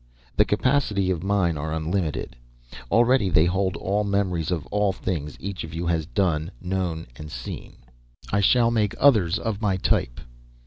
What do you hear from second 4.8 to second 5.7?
the things each